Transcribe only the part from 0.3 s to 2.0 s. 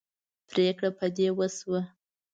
پرېکړه په دې وشوه.